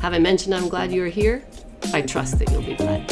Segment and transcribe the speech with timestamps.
[0.00, 1.44] Have I mentioned I'm glad you are here?
[1.92, 3.10] I trust that you'll be glad.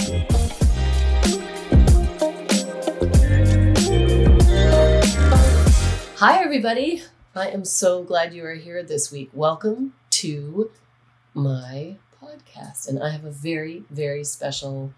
[6.19, 7.02] Hi, everybody.
[7.34, 9.30] I am so glad you are here this week.
[9.32, 10.70] Welcome to
[11.34, 12.88] my podcast.
[12.88, 14.94] And I have a very, very special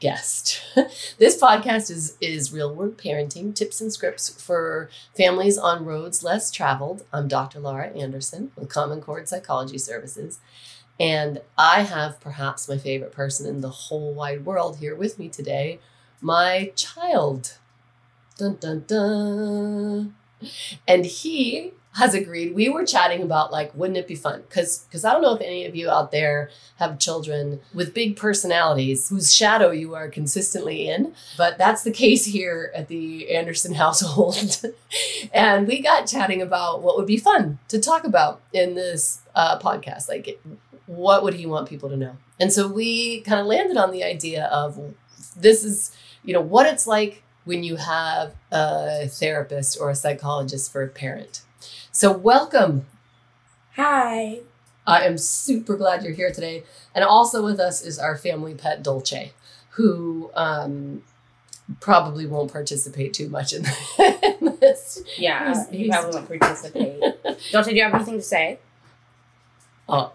[0.00, 0.62] guest.
[1.18, 6.50] this podcast is is real world parenting tips and scripts for families on roads less
[6.50, 7.04] traveled.
[7.12, 7.60] I'm Dr.
[7.60, 10.40] Laura Anderson with Common Chord Psychology Services.
[11.00, 15.28] And I have perhaps my favorite person in the whole wide world here with me
[15.28, 15.78] today,
[16.20, 17.58] my child.
[18.36, 20.14] Dun dun dun.
[20.86, 22.54] And he has agreed.
[22.54, 24.42] We were chatting about like, wouldn't it be fun?
[24.48, 28.16] Because because I don't know if any of you out there have children with big
[28.16, 33.74] personalities whose shadow you are consistently in, but that's the case here at the Anderson
[33.84, 34.62] household.
[35.32, 39.58] and we got chatting about what would be fun to talk about in this uh,
[39.58, 40.40] podcast, like
[40.88, 42.16] what would he want people to know?
[42.40, 44.94] And so we kind of landed on the idea of
[45.36, 45.94] this is,
[46.24, 50.88] you know, what it's like when you have a therapist or a psychologist for a
[50.88, 51.42] parent.
[51.92, 52.86] So, welcome.
[53.76, 54.40] Hi.
[54.86, 56.64] I am super glad you're here today.
[56.94, 59.32] And also with us is our family pet, Dolce,
[59.70, 61.02] who um,
[61.80, 63.62] probably won't participate too much in,
[64.60, 65.02] this.
[65.18, 67.00] Yeah, he's, he probably won't participate.
[67.52, 68.58] Dolce, do you have anything to say?
[69.88, 70.12] Oh,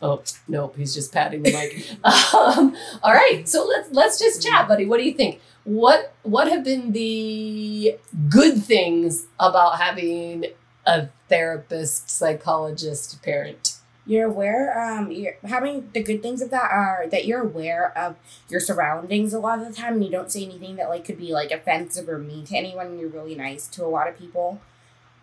[0.00, 1.88] Oh nope, he's just patting the mic.
[2.04, 4.86] um, all right, so let's let's just chat, buddy.
[4.86, 5.40] What do you think?
[5.64, 7.96] What what have been the
[8.28, 10.46] good things about having
[10.86, 13.74] a therapist, psychologist, parent?
[14.06, 14.80] You're aware.
[14.80, 18.16] Um, you're having the good things of that are that you're aware of
[18.48, 21.18] your surroundings a lot of the time, and you don't say anything that like could
[21.18, 22.86] be like offensive or mean to anyone.
[22.86, 24.60] And you're really nice to a lot of people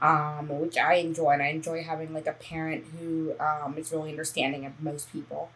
[0.06, 4.12] um, which I enjoy, and I enjoy having like a parent who um, is really
[4.12, 5.50] understanding of most people.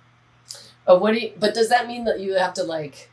[0.87, 1.33] Oh, what do you?
[1.39, 3.11] But does that mean that you have to like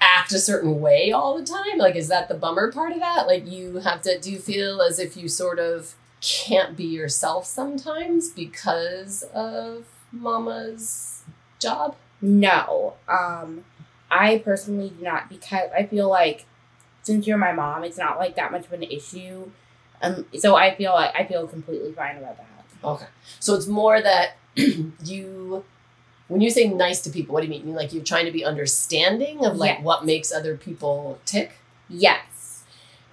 [0.00, 1.76] act a certain way all the time?
[1.76, 3.26] Like, is that the bummer part of that?
[3.26, 4.18] Like, you have to.
[4.18, 11.22] Do you feel as if you sort of can't be yourself sometimes because of mama's
[11.58, 11.96] job?
[12.22, 12.94] No.
[13.08, 13.64] Um,
[14.10, 16.46] I personally do not because I feel like
[17.02, 19.50] since you're my mom, it's not like that much of an issue
[20.02, 22.48] um, so I feel like I feel completely fine about that.
[22.84, 23.06] Okay.
[23.38, 24.36] So it's more that
[25.04, 25.64] you
[26.28, 27.60] when you say nice to people, what do you mean?
[27.60, 29.84] You mean like you're trying to be understanding of like yes.
[29.84, 31.58] what makes other people tick?
[31.88, 32.64] Yes.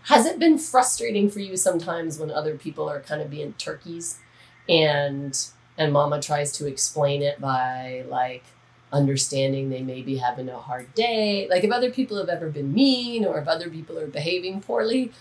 [0.03, 4.19] Has it been frustrating for you sometimes when other people are kind of being turkeys
[4.67, 5.37] and
[5.77, 8.43] and mama tries to explain it by like
[8.91, 11.47] understanding they may be having a hard day?
[11.49, 15.11] Like if other people have ever been mean or if other people are behaving poorly,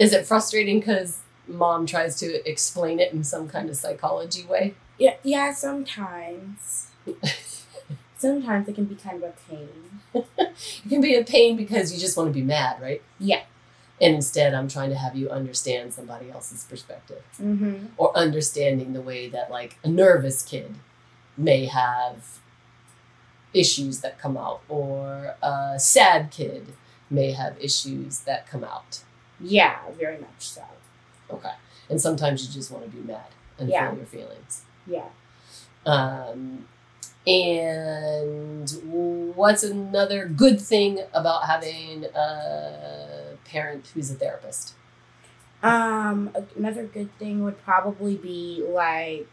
[0.00, 4.74] is it frustrating cuz mom tries to explain it in some kind of psychology way?
[4.98, 6.88] Yeah, yeah, sometimes.
[8.16, 9.68] sometimes it can be kind of a pain.
[10.84, 13.02] It can be a pain because you just want to be mad, right?
[13.18, 13.42] Yeah.
[14.00, 17.86] And instead, I'm trying to have you understand somebody else's perspective Mm-hmm.
[17.96, 20.74] or understanding the way that, like, a nervous kid
[21.36, 22.40] may have
[23.52, 26.68] issues that come out, or a sad kid
[27.08, 29.00] may have issues that come out.
[29.42, 30.62] Yeah, very much so.
[31.30, 31.52] Okay.
[31.88, 33.26] And sometimes you just want to be mad
[33.58, 33.88] and Yeah.
[33.90, 34.62] feel your feelings.
[34.86, 35.08] Yeah.
[35.86, 36.66] Um,
[37.26, 38.70] and
[39.34, 44.74] what's another good thing about having a parent who's a therapist?
[45.62, 49.28] Um, another good thing would probably be like.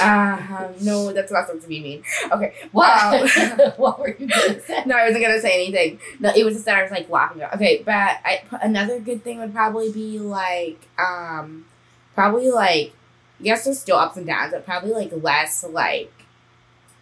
[0.00, 2.02] Uh, no, that's not supposed to be mean.
[2.30, 2.54] Okay.
[2.72, 2.94] What?
[3.44, 4.82] Um, what were you gonna say?
[4.86, 5.98] no, I wasn't gonna say anything.
[6.20, 7.42] No, it was just that I was like laughing.
[7.54, 11.66] Okay, but I another good thing would probably be like um,
[12.14, 12.92] probably like
[13.40, 16.12] yes, there's still ups and downs, but probably like less like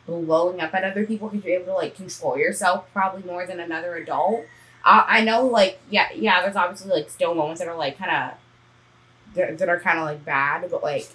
[0.07, 3.61] blowing up at other people because you're able to like control yourself probably more than
[3.61, 4.45] another adult.
[4.85, 8.11] I I know like yeah yeah there's obviously like still moments that are like kind
[8.11, 8.39] of
[9.35, 11.09] that, that are kind of like bad, but like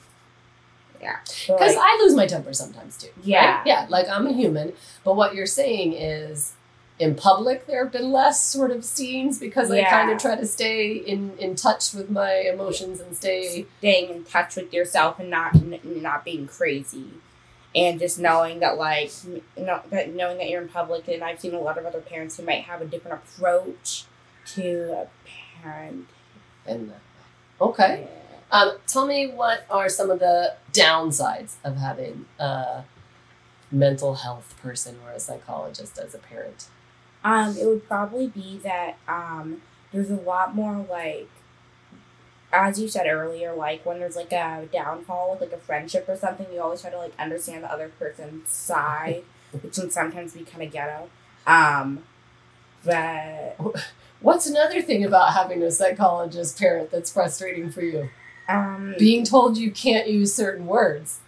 [1.02, 1.18] yeah,
[1.48, 3.08] Because like, I lose my temper sometimes too.
[3.16, 3.26] right?
[3.26, 3.64] Yeah.
[3.66, 3.86] Yeah.
[3.90, 4.74] Like I'm a human,
[5.04, 6.54] but what you're saying is.
[7.00, 10.48] In public, there have been less sort of scenes because I kind of try to
[10.48, 15.30] stay in, in touch with my emotions and stay staying in touch with yourself and
[15.30, 17.06] not n- not being crazy
[17.76, 21.40] and just knowing that like n- know, that knowing that you're in public and i've
[21.40, 24.06] seen a lot of other parents who might have a different approach
[24.48, 26.08] to a parent
[26.66, 26.92] and
[27.62, 28.08] okay.
[28.52, 32.84] Um, tell me what are some of the downsides of having a
[33.72, 36.68] mental health person or a psychologist as a parent?
[37.24, 39.62] um it would probably be that um
[39.92, 41.28] there's a lot more like
[42.54, 46.16] as you said earlier like when there's like a downfall with like a friendship or
[46.16, 50.44] something you always try to like understand the other person's side which can sometimes be
[50.44, 51.10] kind of ghetto
[51.46, 52.04] um
[52.86, 53.58] but
[54.20, 58.10] What's another thing about having a psychologist parent that's frustrating for you?
[58.50, 61.20] Um Being told you can't use certain words,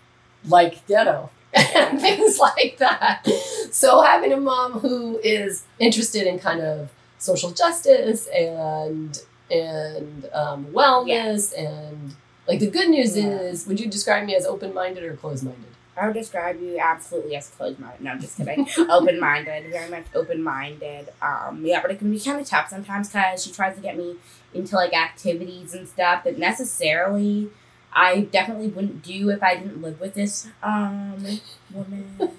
[0.47, 3.25] like ghetto, and things like that.
[3.71, 9.21] So, having a mom who is interested in kind of social justice and
[9.51, 12.15] and um, wellness and
[12.47, 13.27] like the good news Yeah.
[13.39, 15.65] is, would you describe me as open minded or closed minded?
[15.99, 18.01] I would describe you absolutely as closed minded.
[18.01, 18.67] No, I'm just kidding.
[18.89, 21.09] open minded, very much open minded.
[21.21, 23.97] Um, yeah, but it can be kind of tough sometimes because she tries to get
[23.97, 24.15] me
[24.53, 27.49] into like activities and stuff that necessarily
[27.93, 31.23] I definitely wouldn't do if I didn't live with this um
[31.71, 32.17] woman.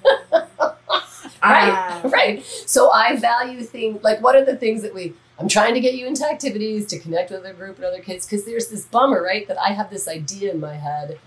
[1.42, 2.44] Right, Um, right.
[2.44, 5.94] So I value things like what are the things that we I'm trying to get
[5.94, 9.22] you into activities to connect with a group and other kids because there's this bummer,
[9.22, 9.48] right?
[9.48, 11.18] That I have this idea in my head.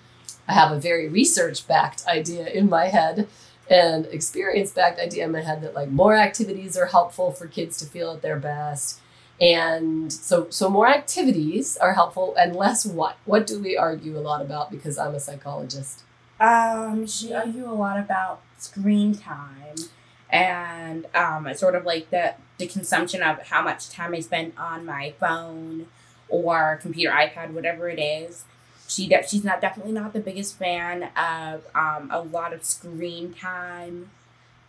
[0.47, 3.27] I have a very research backed idea in my head
[3.69, 7.77] and experience backed idea in my head that like more activities are helpful for kids
[7.77, 8.99] to feel at their best.
[9.39, 13.17] And so so more activities are helpful and less what?
[13.25, 16.03] What do we argue a lot about because I'm a psychologist?
[16.39, 19.75] Um, she argue a lot about screen time
[20.29, 24.85] and um, sort of like the the consumption of how much time I spend on
[24.85, 25.87] my phone
[26.29, 28.45] or computer, iPad, whatever it is.
[28.93, 33.33] She de- she's not definitely not the biggest fan of um, a lot of screen
[33.33, 34.11] time,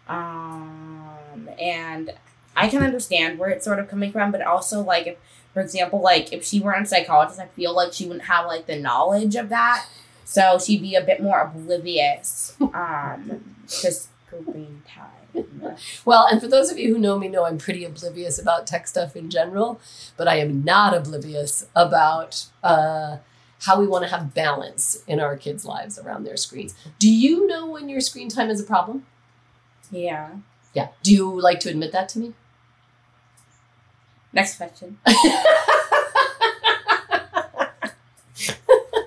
[0.09, 2.15] um, and
[2.57, 5.19] I can understand where it's sort of coming from, but also like if,
[5.53, 8.67] for example, like if she weren't a psychologist, I feel like she wouldn't have like
[8.67, 9.87] the knowledge of that.
[10.25, 15.77] So she'd be a bit more oblivious um, to screen time.
[16.05, 18.87] Well, and for those of you who know me, know I'm pretty oblivious about tech
[18.87, 19.81] stuff in general,
[20.17, 23.19] but I am not oblivious about uh,
[23.63, 26.75] how we want to have balance in our kids' lives around their screens.
[26.99, 29.07] Do you know when your screen time is a problem?
[29.91, 30.31] Yeah.
[30.75, 30.89] Yeah.
[31.03, 32.35] Do you like to admit that to me?
[34.33, 34.99] Next question.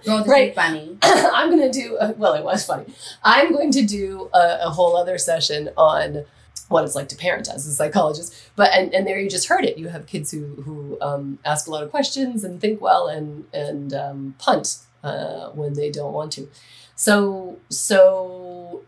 [0.06, 0.56] Well, Right.
[0.56, 0.98] funny.
[1.04, 2.86] I'm going to do, a, well, it was funny.
[3.24, 6.24] I'm going to do a, a whole other session on
[6.70, 8.36] what it's like to parent as a psychologist.
[8.56, 9.78] But, and, and there you just heard it.
[9.78, 13.46] You have kids who, who um, ask a lot of questions and think well and,
[13.54, 16.50] and um, punt uh, when they don't want to.
[16.96, 18.84] So, so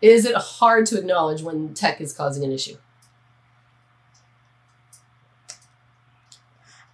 [0.00, 2.76] is it hard to acknowledge when tech is causing an issue?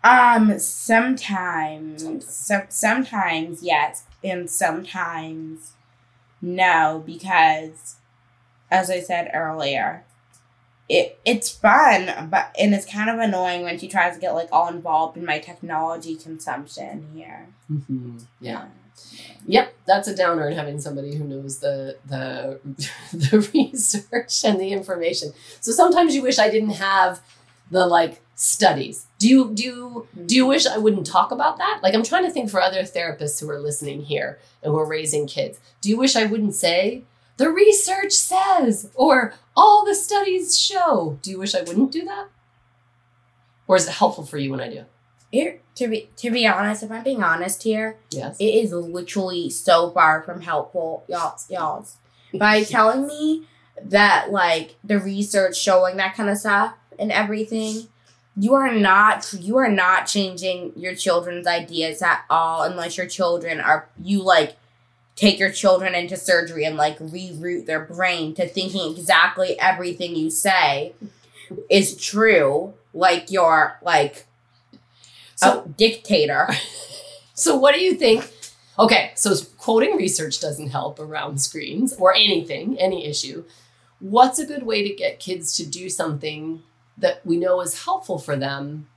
[0.02, 5.72] Um, sometimes, so, sometimes yes, and sometimes
[6.40, 7.96] no, because
[8.70, 10.04] as I said earlier,
[10.88, 14.48] it it's fun, but and it's kind of annoying when she tries to get like
[14.52, 17.48] all involved in my technology consumption here.
[17.70, 18.18] Mm-hmm.
[18.40, 18.66] Yeah.
[19.46, 22.60] Yep, that's a downer in having somebody who knows the the
[23.12, 25.32] the research and the information.
[25.60, 27.20] So sometimes you wish I didn't have
[27.70, 29.06] the like studies.
[29.18, 31.80] Do you do you, do you wish I wouldn't talk about that?
[31.82, 34.86] Like I'm trying to think for other therapists who are listening here and who are
[34.86, 35.58] raising kids.
[35.80, 37.02] Do you wish I wouldn't say
[37.36, 41.18] the research says or all the studies show?
[41.22, 42.28] Do you wish I wouldn't do that?
[43.66, 44.84] Or is it helpful for you when I do?
[45.32, 48.36] It, to be to be honest, if I'm being honest here, Yes.
[48.38, 51.36] it is literally so far from helpful, y'all.
[51.50, 51.86] Y'all,
[52.32, 53.44] by telling me
[53.82, 57.88] that like the research showing that kind of stuff and everything,
[58.36, 63.60] you are not you are not changing your children's ideas at all unless your children
[63.60, 64.56] are you like
[65.16, 70.30] take your children into surgery and like reroute their brain to thinking exactly everything you
[70.30, 70.92] say
[71.70, 74.26] is true like you're like
[75.34, 76.48] So a dictator
[77.36, 78.32] So, what do you think?
[78.78, 83.44] Okay, so quoting research doesn't help around screens or anything, any issue.
[84.00, 86.62] What's a good way to get kids to do something
[86.96, 88.88] that we know is helpful for them,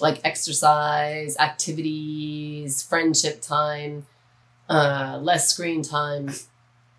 [0.00, 4.04] like exercise, activities, friendship time,
[4.70, 6.30] uh, less screen time,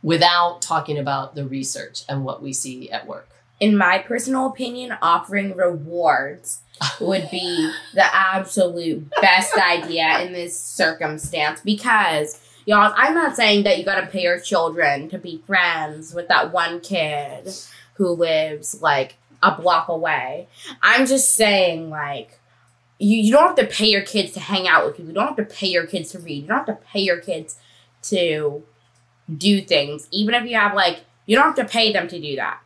[0.03, 3.27] without talking about the research and what we see at work?
[3.61, 6.63] in my personal opinion, offering rewards
[6.99, 13.77] would be the absolute best idea in this circumstance because y'all i'm not saying that
[13.77, 17.53] you gotta pay your children to be friends with that one kid
[17.95, 20.47] who lives like a block away
[20.81, 22.39] i'm just saying like
[23.01, 25.27] you, you don't have to pay your kids to hang out with people you don't
[25.27, 26.43] have to pay your kids to read.
[26.43, 27.57] You don't have to pay your kids
[28.03, 28.63] to
[29.35, 30.07] do things.
[30.11, 32.61] Even if you have like you don't have to pay them to do that.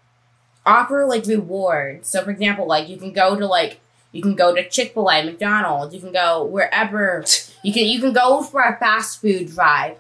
[0.66, 2.10] Offer like rewards.
[2.10, 3.80] So for example like you can go to like
[4.12, 7.24] you can go to Chick-fil-A, McDonald's, you can go wherever.
[7.64, 9.98] You can you can go for a fast food drive.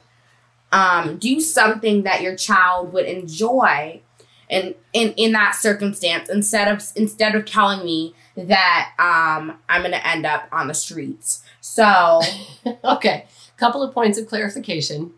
[0.71, 4.01] Um, do something that your child would enjoy
[4.49, 10.01] and in, in that circumstance instead of instead of telling me that um, I'm gonna
[10.03, 11.43] end up on the streets.
[11.61, 12.21] So
[12.83, 13.25] okay,
[13.57, 15.13] couple of points of clarification.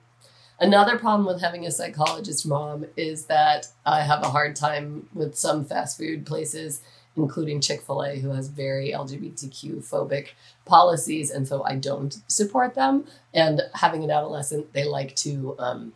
[0.59, 5.37] Another problem with having a psychologist mom is that I have a hard time with
[5.37, 6.81] some fast food places,
[7.15, 10.29] including Chick fil A, who has very LGBTQ phobic
[10.65, 11.29] policies.
[11.29, 13.05] And so I don't support them.
[13.35, 15.93] And having an adolescent, they like to um,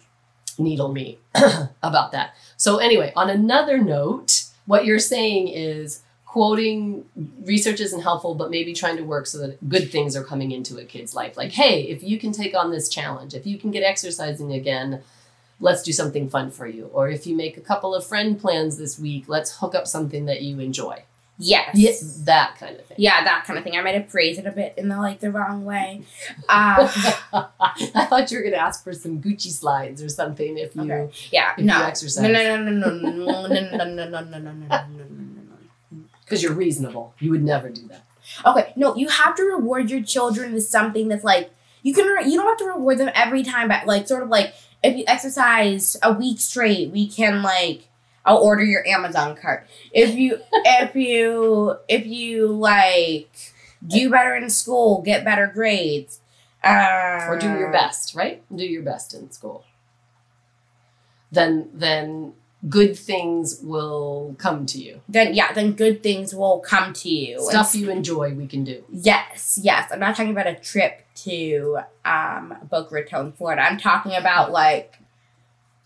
[0.59, 1.17] needle me
[1.81, 2.35] about that.
[2.55, 7.03] So, anyway, on another note, what you're saying is quoting
[7.43, 10.77] research isn't helpful, but maybe trying to work so that good things are coming into
[10.77, 11.35] a kid's life.
[11.35, 15.01] Like, hey, if you can take on this challenge, if you can get exercising again,
[15.59, 16.85] let's do something fun for you.
[16.93, 20.23] Or if you make a couple of friend plans this week, let's hook up something
[20.27, 21.03] that you enjoy.
[21.37, 21.71] yes.
[21.75, 22.97] Yes, that kind of thing.
[22.97, 23.75] Yeah, that kind of thing.
[23.75, 26.03] I might have phrased it a bit in the like the wrong way.
[26.47, 26.87] Uh,
[27.33, 30.83] I thought you were going to ask for some Gucci slides or something if you
[30.83, 31.09] Okay.
[31.31, 31.77] yeah, if no.
[31.77, 32.23] you exercise.
[32.23, 34.85] No, no, no, no, no, no, no, no, no, no, no, no, no, no, no,
[34.97, 35.05] no.
[36.31, 37.13] Because you're reasonable.
[37.19, 38.05] You would never do that.
[38.45, 41.51] Okay, no, you have to reward your children with something that's like
[41.83, 42.07] you can.
[42.07, 44.95] Re- you don't have to reward them every time, but like sort of like if
[44.95, 47.89] you exercise a week straight, we can like
[48.25, 49.67] I'll order your Amazon cart.
[49.91, 53.35] If you if you if you like
[53.85, 56.21] do better in school, get better grades,
[56.63, 58.41] uh, or do your best, right?
[58.55, 59.65] Do your best in school.
[61.31, 62.33] Then then
[62.69, 65.01] good things will come to you.
[65.09, 67.39] Then yeah, then good things will come to you.
[67.41, 68.83] Stuff you enjoy, we can do.
[68.91, 69.89] Yes, yes.
[69.91, 73.61] I'm not talking about a trip to um, Boca Raton, Florida.
[73.63, 74.99] I'm talking about like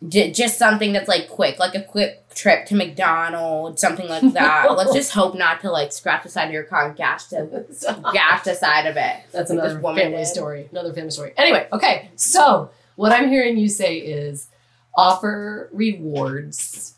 [0.08, 4.68] j- just something that's like quick, like a quick trip to McDonald's, something like that.
[4.76, 7.66] Let's just hope not to like scratch the side of your car and gash the
[8.14, 9.16] gash the side of it.
[9.32, 10.28] That's Like another woman family did.
[10.28, 10.68] story.
[10.72, 11.34] Another family story.
[11.38, 12.10] Anyway, okay.
[12.18, 14.50] So what I'm hearing you say is
[14.98, 16.96] offer rewards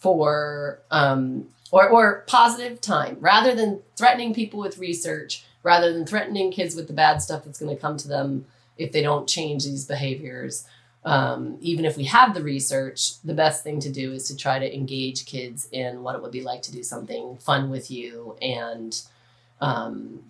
[0.00, 6.50] for um or or positive time rather than threatening people with research, rather than threatening
[6.50, 8.46] kids with the bad stuff that's going to come to them
[8.76, 10.66] if they don't change these behaviors.
[11.02, 14.58] Um, even if we have the research, the best thing to do is to try
[14.58, 18.36] to engage kids in what it would be like to do something fun with you
[18.42, 19.00] and
[19.62, 20.24] um,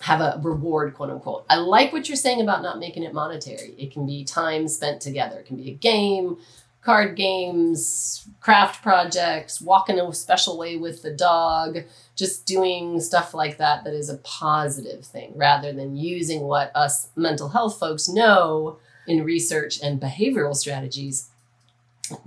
[0.00, 1.44] have a reward, quote unquote.
[1.50, 3.74] I like what you're saying about not making it monetary.
[3.78, 5.38] It can be time spent together.
[5.40, 6.38] It can be a game,
[6.82, 11.80] card games, craft projects, walking a special way with the dog,
[12.16, 17.10] just doing stuff like that that is a positive thing rather than using what us
[17.14, 21.28] mental health folks know in research and behavioral strategies.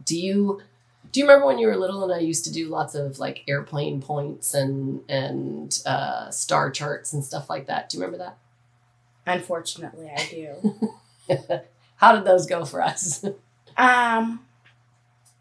[0.05, 0.61] Do you
[1.13, 3.43] do you remember when you were little and I used to do lots of like
[3.47, 7.87] airplane points and and uh, star charts and stuff like that?
[7.89, 8.37] Do you remember that?
[9.25, 10.89] Unfortunately, I do.
[11.97, 13.23] How did those go for us?
[13.77, 14.43] um,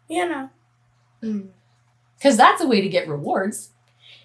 [0.07, 0.49] you know,
[2.17, 3.71] because that's a way to get rewards.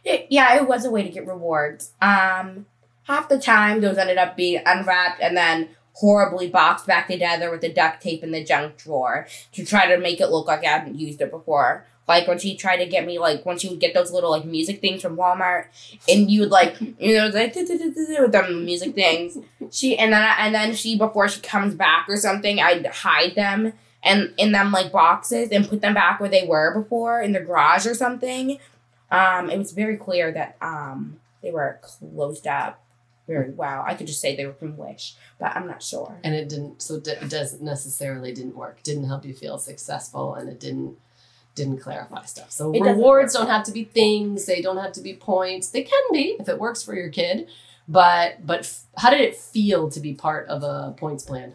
[0.05, 1.93] It, yeah, it was a way to get rewards.
[2.03, 2.67] Um,
[3.05, 7.61] half the time those ended up being unwrapped and then horribly boxed back together with
[7.61, 10.71] the duct tape in the junk drawer to try to make it look like I
[10.71, 11.85] hadn't used it before.
[12.07, 14.47] Like when she tried to get me, like when she would get those little like
[14.47, 15.67] music things from Walmart,
[16.09, 19.39] and you would like, you know, like with them music things.
[19.71, 23.75] She and then and then she before she comes back or something, I'd hide them
[24.03, 27.41] and in them like boxes and put them back where they were before in the
[27.41, 28.59] garage or something.
[29.11, 32.83] Um, it was very clear that um they were closed up
[33.29, 33.85] very well.
[33.87, 36.19] I could just say they were from Wish, but I'm not sure.
[36.25, 38.83] And it didn't, so it doesn't necessarily didn't work.
[38.83, 40.97] Didn't help you feel successful, and it didn't
[41.55, 42.51] didn't clarify stuff.
[42.51, 44.47] So it rewards don't have to be things.
[44.47, 45.69] They don't have to be points.
[45.69, 47.49] They can be if it works for your kid.
[47.87, 51.55] But but f- how did it feel to be part of a points plan?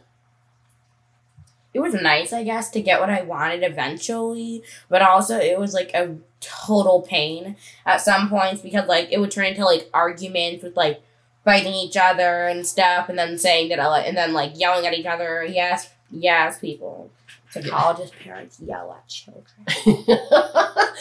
[1.74, 5.74] It was nice, I guess, to get what I wanted eventually, but also it was
[5.74, 10.64] like a total pain at some points because like it would turn into like arguments
[10.64, 11.02] with like
[11.44, 14.94] fighting each other and stuff, and then saying that I and then like yelling at
[14.94, 15.44] each other.
[15.44, 17.10] Yes, yes, people.
[17.50, 20.18] Psychologist parents yell at children.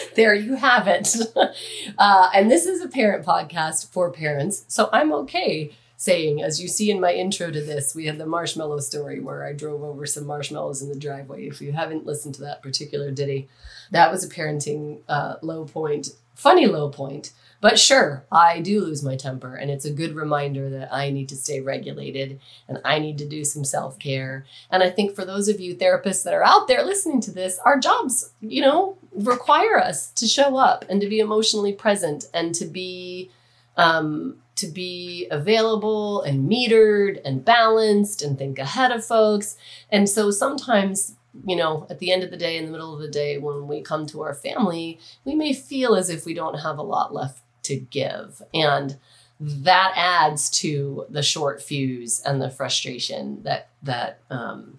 [0.17, 1.15] there you have it.
[1.99, 5.73] Uh, and this is a parent podcast for parents, so I'm okay
[6.03, 9.45] saying, as you see in my intro to this, we had the marshmallow story where
[9.45, 11.47] I drove over some marshmallows in the driveway.
[11.47, 13.49] If you haven't listened to that particular ditty,
[13.93, 19.05] that was a parenting uh, low point, funny low point but sure, I do lose
[19.05, 22.99] my temper, and it's a good reminder that I need to stay regulated and I
[22.99, 24.45] need to do some self care.
[24.69, 27.61] And I think for those of you therapists that are out there listening to this,
[27.65, 32.53] our jobs, you know, require us to show up and to be emotionally present and
[32.57, 33.31] to be
[33.77, 39.57] um, to be available and metered and balanced and think ahead of folks.
[39.89, 41.15] And so sometimes
[41.47, 43.67] you know, at the end of the day, in the middle of the day, when
[43.67, 47.15] we come to our family, we may feel as if we don't have a lot
[47.15, 48.43] left to give.
[48.53, 48.99] And
[49.41, 54.79] that adds to the short fuse and the frustration that that um,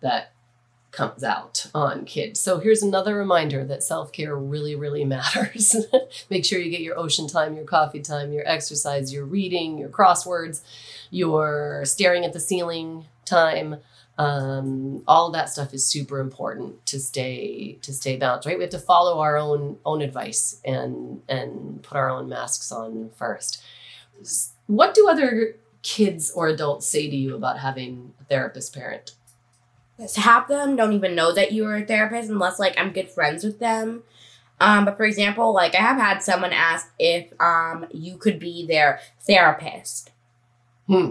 [0.00, 0.32] that
[0.90, 2.40] comes out on kids.
[2.40, 5.76] So here's another reminder that self-care really really matters.
[6.30, 9.90] Make sure you get your ocean time, your coffee time, your exercise, your reading, your
[9.90, 10.62] crosswords,
[11.10, 13.76] your staring at the ceiling time
[14.18, 18.58] um, all that stuff is super important to stay to stay balanced right?
[18.58, 23.10] We have to follow our own own advice and and put our own masks on
[23.16, 23.62] first.
[24.66, 29.12] What do other kids or adults say to you about having a therapist parent?
[30.16, 33.60] Half them don't even know that you're a therapist unless like i'm good friends with
[33.60, 34.02] them.
[34.60, 38.66] Um, but for example like i have had someone ask if um, you could be
[38.66, 40.10] their therapist.
[40.88, 41.10] Hmm.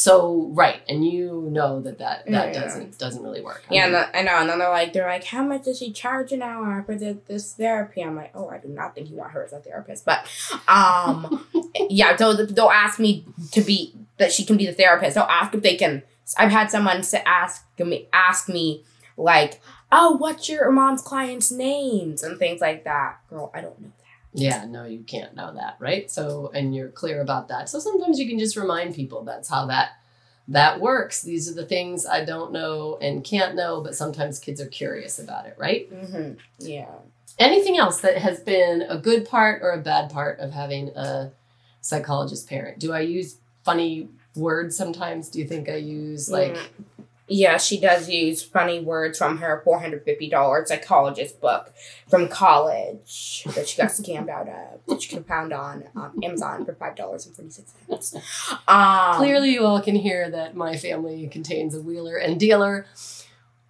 [0.00, 3.66] So right, and you know that that, that yeah, doesn't doesn't really work.
[3.70, 4.36] Yeah, I, I know.
[4.36, 7.18] And then they're like, they're like, how much does she charge an hour for the,
[7.26, 8.00] this therapy?
[8.00, 10.26] I'm like, oh, I do not think you want her as a therapist, but
[10.66, 11.46] um,
[11.90, 12.16] yeah.
[12.16, 15.16] So they'll ask me to be that she can be the therapist.
[15.16, 16.02] They'll ask if they can.
[16.38, 18.84] I've had someone ask me ask me
[19.18, 19.60] like,
[19.92, 23.18] oh, what's your mom's clients' names and things like that.
[23.28, 23.92] Girl, I don't know
[24.32, 26.10] yeah, no, you can't know that, right?
[26.10, 27.68] So, and you're clear about that.
[27.68, 29.92] So sometimes you can just remind people that's how that
[30.48, 31.22] that works.
[31.22, 35.18] These are the things I don't know and can't know, but sometimes kids are curious
[35.18, 35.90] about it, right?
[35.92, 36.34] Mm-hmm.
[36.58, 36.92] Yeah.
[37.38, 41.30] Anything else that has been a good part or a bad part of having a
[41.80, 42.80] psychologist parent?
[42.80, 45.28] Do I use funny words sometimes?
[45.28, 46.66] Do you think I use like mm.
[47.32, 51.72] Yeah, she does use funny words from her $450 psychologist book
[52.08, 56.64] from college that she got scammed out of, which you can found on um, Amazon
[56.64, 58.16] for $5.46.
[58.66, 62.86] Um, Clearly, you all can hear that my family contains a wheeler and dealer.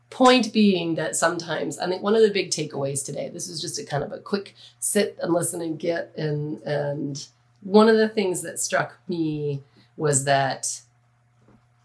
[0.09, 3.79] Point being that sometimes, I think one of the big takeaways today, this was just
[3.79, 6.15] a kind of a quick sit and listen and get.
[6.17, 7.27] And, and
[7.61, 9.63] one of the things that struck me
[9.99, 10.81] was that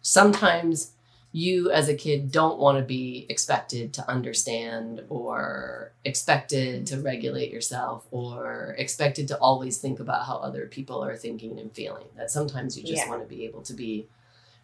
[0.02, 0.92] sometimes
[1.36, 7.52] you as a kid don't want to be expected to understand or expected to regulate
[7.52, 12.32] yourself or expected to always think about how other people are thinking and feeling that
[12.32, 13.10] sometimes you just yeah.
[13.10, 14.08] want to be able to be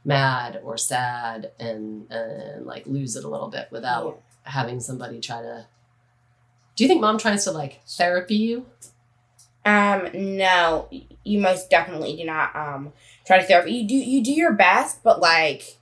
[0.06, 4.52] mad or sad and and like lose it a little bit without yeah.
[4.54, 5.68] having somebody try to
[6.78, 8.66] Do you think mom tries to like therapy you?
[9.66, 10.88] Um, no,
[11.26, 12.94] you most definitely do not um
[13.28, 13.74] try to therapy.
[13.74, 15.78] You do you do your best, but like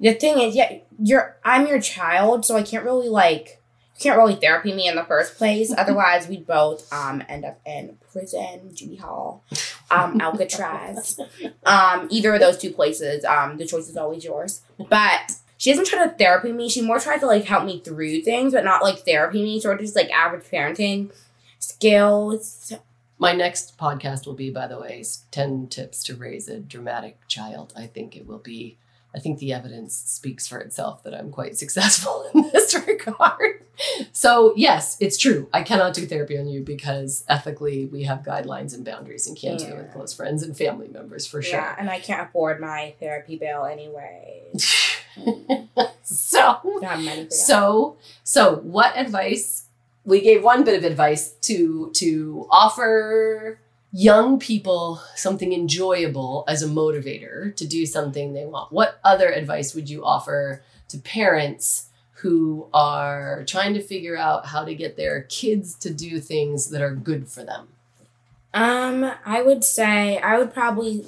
[0.00, 3.60] the thing is, yeah, you're I'm your child, so I can't really like
[3.96, 5.72] you can't really therapy me in the first place.
[5.78, 9.44] Otherwise, we'd both um end up in prison, juvie hall,
[9.90, 11.18] um, Alcatraz,
[11.64, 13.24] um, either of those two places.
[13.24, 14.62] Um, the choice is always yours.
[14.88, 16.70] But she doesn't try to therapy me.
[16.70, 19.60] She more tries to like help me through things, but not like therapy me.
[19.60, 21.12] Sort of just like average parenting
[21.58, 22.72] skills.
[23.18, 27.74] My next podcast will be, by the way, 10 tips to raise a dramatic child.
[27.76, 28.78] I think it will be,
[29.14, 33.64] I think the evidence speaks for itself that I'm quite successful in this regard.
[34.12, 35.48] So, yes, it's true.
[35.52, 39.58] I cannot do therapy on you because ethically we have guidelines and boundaries and can't
[39.58, 41.58] do it with close friends and family members for sure.
[41.58, 44.52] Yeah, and I can't afford my therapy bill anyway.
[46.02, 47.32] so, Don't have money for that.
[47.32, 49.66] So, so what advice?
[50.04, 53.60] We gave one bit of advice to to offer
[53.92, 58.72] young people something enjoyable as a motivator to do something they want.
[58.72, 64.64] What other advice would you offer to parents who are trying to figure out how
[64.64, 67.68] to get their kids to do things that are good for them?
[68.52, 71.04] Um, I would say I would probably,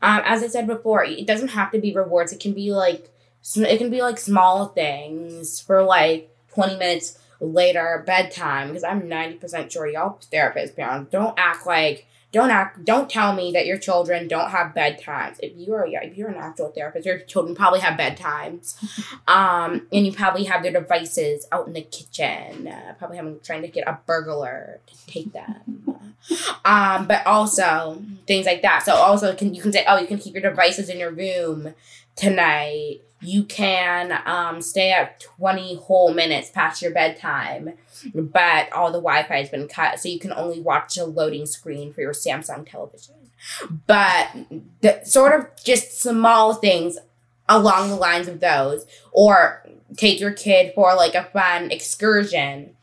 [0.00, 2.32] um, as I said before, it doesn't have to be rewards.
[2.32, 3.10] It can be like
[3.56, 8.68] it can be like small things for like twenty minutes later bedtime.
[8.68, 13.34] Because I'm ninety percent sure y'all therapist parents don't act like don't act don't tell
[13.34, 15.36] me that your children don't have bedtimes.
[15.40, 18.74] If you are if you're an actual therapist, your children probably have bedtimes,
[19.28, 22.68] um, and you probably have their devices out in the kitchen.
[22.68, 25.82] Uh, probably having trying to get a burglar to take them
[26.64, 28.84] um, but also things like that.
[28.84, 31.74] So also can you can say, oh, you can keep your devices in your room
[32.16, 33.00] tonight.
[33.22, 37.74] You can um, stay up twenty whole minutes past your bedtime,
[38.14, 41.92] but all the Wi-Fi has been cut, so you can only watch a loading screen
[41.92, 43.14] for your Samsung television.
[43.86, 44.28] But
[44.80, 46.98] the, sort of just small things
[47.48, 52.76] along the lines of those, or take your kid for like a fun excursion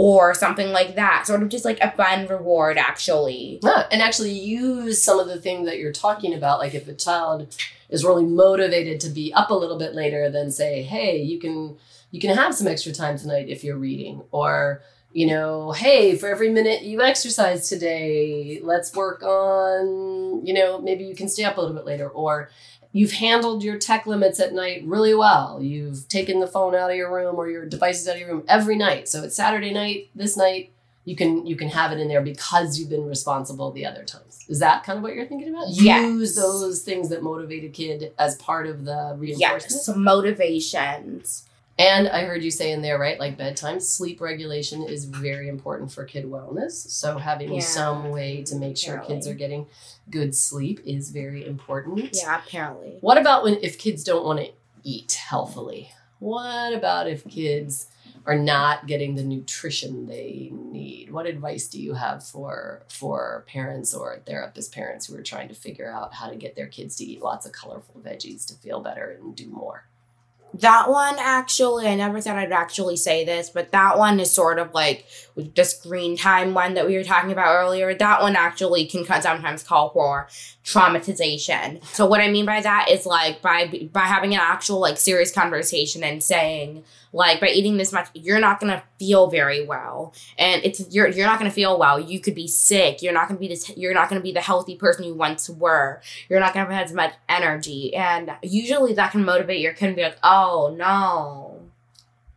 [0.00, 1.26] or something like that.
[1.26, 3.58] Sort of just like a fun reward, actually.
[3.62, 6.58] Yeah, and actually use some of the things that you're talking about.
[6.58, 7.54] Like if a child
[7.90, 11.76] is really motivated to be up a little bit later, then say, "Hey, you can
[12.12, 14.80] you can have some extra time tonight if you're reading," or
[15.12, 21.04] you know, "Hey, for every minute you exercise today, let's work on you know maybe
[21.04, 22.48] you can stay up a little bit later," or
[22.92, 25.62] You've handled your tech limits at night really well.
[25.62, 28.44] You've taken the phone out of your room or your devices out of your room
[28.48, 29.08] every night.
[29.08, 30.72] So it's Saturday night, this night,
[31.04, 34.44] you can you can have it in there because you've been responsible the other times.
[34.48, 35.66] Is that kind of what you're thinking about?
[35.70, 36.02] Yes.
[36.02, 39.64] Use those things that motivate a kid as part of the reinforcement.
[39.70, 41.46] Yes, some motivations.
[41.80, 43.18] And I heard you say in there, right?
[43.18, 46.72] Like bedtime sleep regulation is very important for kid wellness.
[46.72, 47.60] So having Yeah.
[47.60, 49.66] some way to make sure kids are getting
[50.10, 52.10] good sleep is very important.
[52.12, 52.98] Yeah, apparently.
[53.00, 54.52] What about when if kids don't want to
[54.84, 55.90] eat healthily?
[56.18, 57.86] What about if kids
[58.26, 61.10] are not getting the nutrition they need?
[61.10, 65.54] What advice do you have for for parents or therapist parents who are trying to
[65.54, 68.80] figure out how to get their kids to eat lots of colorful veggies to feel
[68.80, 69.84] better and do more?
[70.54, 74.58] That one actually, I never thought I'd actually say this, but that one is sort
[74.58, 77.94] of like the screen time one that we were talking about earlier.
[77.94, 80.28] That one actually can sometimes call for
[80.64, 81.84] traumatization.
[81.86, 85.32] So what I mean by that is like by by having an actual like serious
[85.32, 90.62] conversation and saying like by eating this much, you're not gonna feel very well, and
[90.64, 91.98] it's you're you're not gonna feel well.
[91.98, 93.02] You could be sick.
[93.02, 93.76] You're not gonna be this.
[93.76, 96.92] You're not gonna be the healthy person you once were you're not gonna have as
[96.92, 97.94] much energy.
[97.94, 100.39] And usually that can motivate your kid and be like, oh
[100.78, 101.60] no,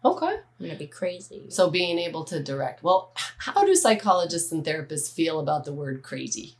[0.06, 0.36] Okay.
[0.60, 1.44] I'm gonna be crazy.
[1.50, 2.84] So being able to direct.
[2.84, 6.56] Well, how do psychologists and therapists feel about the word crazy?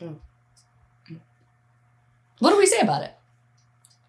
[0.00, 0.16] Mm.
[2.38, 3.14] What do we say about it?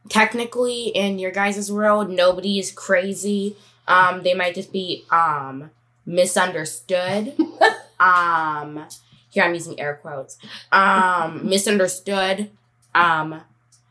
[0.09, 3.55] technically in your guys' world, nobody is crazy.
[3.87, 5.71] Um, they might just be um
[6.05, 7.35] misunderstood.
[7.99, 8.85] um
[9.29, 10.37] here I'm using air quotes.
[10.71, 12.49] Um misunderstood,
[12.95, 13.41] um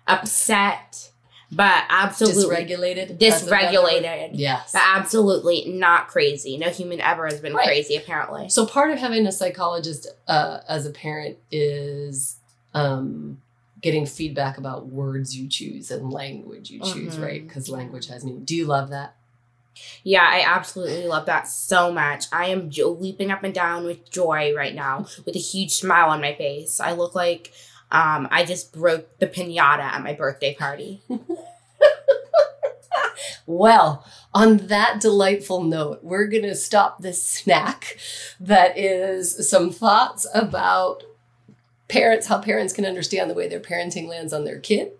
[0.06, 1.09] upset,
[1.52, 3.18] but absolutely Dysregulated?
[3.18, 3.90] That's a better word?
[3.92, 4.30] dysregulated.
[4.34, 4.72] Yes.
[4.72, 6.56] But absolutely not crazy.
[6.58, 7.66] No human ever has been Right.
[7.66, 8.48] crazy, apparently.
[8.48, 12.36] So part of having a psychologist uh, as a parent is
[12.72, 13.40] um,
[13.80, 17.22] getting feedback about words you choose and language you choose, Mhm.
[17.24, 17.46] right?
[17.48, 18.44] Because language has meaning.
[18.44, 19.16] Do you love that?
[20.04, 22.26] Yeah, I absolutely love that so much.
[22.32, 26.20] I am leaping up and down with joy right now with a huge smile on
[26.20, 26.78] my face.
[26.80, 27.50] I look like
[27.92, 31.02] um, I just broke the pinata at my birthday party.
[33.46, 37.98] Well, on that delightful note, we're going to stop this snack
[38.38, 41.02] that is some thoughts about
[41.88, 44.92] parents, how parents can understand the way their parenting lands on their kid,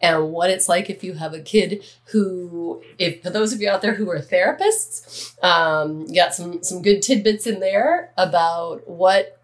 [0.00, 3.68] and what it's like if you have a kid who, if for those of you
[3.68, 9.37] out there who are therapists, um, got some some good tidbits in there about what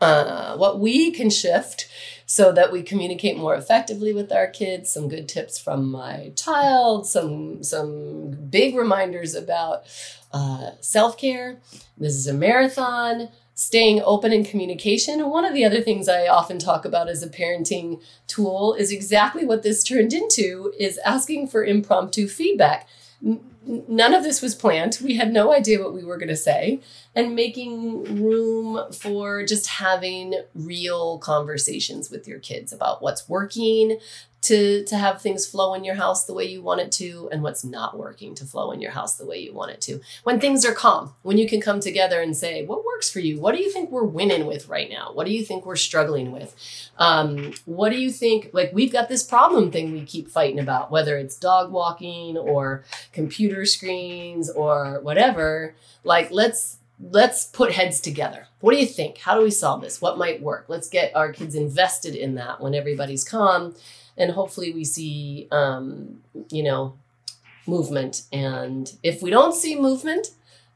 [0.00, 1.88] uh, what we can shift
[2.26, 7.06] so that we communicate more effectively with our kids some good tips from my child
[7.06, 9.84] some some big reminders about
[10.32, 11.58] uh, self-care.
[11.96, 15.20] This is a marathon staying open in communication.
[15.20, 18.92] And one of the other things i often talk about as a parenting tool is
[18.92, 22.86] exactly what this turned into is asking for impromptu feedback
[23.20, 24.98] none of this was planned.
[25.02, 26.80] We had no idea what we were going to say.
[27.14, 33.98] And making room for just having real conversations with your kids about what's working,
[34.40, 37.42] to to have things flow in your house the way you want it to and
[37.42, 40.00] what's not working to flow in your house the way you want it to.
[40.22, 43.40] When things are calm when you can come together and say what works for you?
[43.40, 45.10] What do you think we're winning with right now?
[45.12, 46.54] What do you think we're struggling with?
[46.98, 50.90] Um, what do you think like we've got this problem thing we keep fighting about
[50.90, 55.74] whether it's dog walking or computer screens or whatever
[56.04, 58.48] like let's let's put heads together.
[58.60, 59.18] What do you think?
[59.18, 60.00] How do we solve this?
[60.00, 60.64] What might work?
[60.68, 63.74] Let's get our kids invested in that when everybody's calm
[64.18, 66.94] and hopefully we see um, you know
[67.66, 68.22] movement.
[68.32, 70.28] And if we don't see movement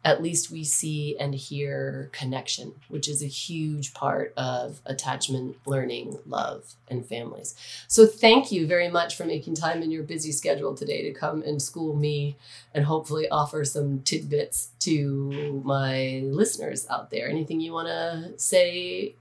[0.05, 6.18] at least we see and hear connection which is a huge part of attachment learning
[6.26, 7.55] love and families.
[7.87, 11.42] So thank you very much for making time in your busy schedule today to come
[11.42, 12.37] and school me
[12.74, 17.28] and hopefully offer some tidbits to my listeners out there.
[17.28, 19.14] Anything you want to say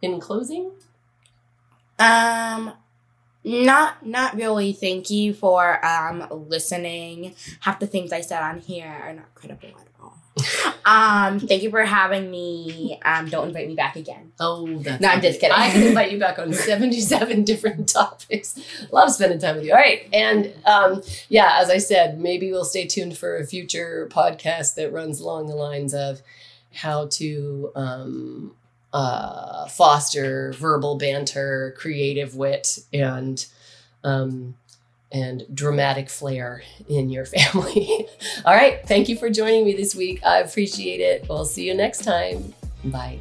[0.00, 0.70] in closing?
[1.98, 2.72] Um
[3.44, 4.72] not not really.
[4.72, 7.34] Thank you for um listening.
[7.60, 10.16] Half the things I said on here are not credible at all.
[10.84, 12.98] um, thank you for having me.
[13.04, 14.32] Um, don't invite me back again.
[14.40, 15.54] Oh, that's no, I'm just kidding.
[15.54, 18.58] I can invite you back on 77 different topics.
[18.92, 19.72] Love spending time with you.
[19.72, 20.08] All right.
[20.12, 24.92] And um, yeah, as I said, maybe we'll stay tuned for a future podcast that
[24.92, 26.22] runs along the lines of
[26.72, 28.54] how to um,
[28.92, 33.46] uh, foster verbal banter, creative wit, and
[34.04, 34.54] um,
[35.12, 38.06] and dramatic flair in your family.
[38.44, 40.24] All right, thank you for joining me this week.
[40.24, 41.28] I appreciate it.
[41.28, 42.54] We'll see you next time.
[42.84, 43.18] Bye.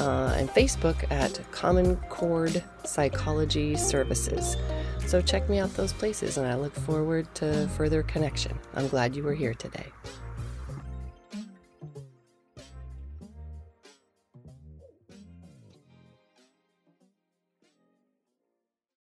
[0.00, 4.56] uh, on Facebook at Common Chord Psychology Services.
[5.06, 8.58] So check me out those places, and I look forward to further connection.
[8.74, 9.86] I'm glad you were here today.